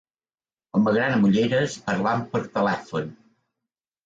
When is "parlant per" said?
1.91-2.43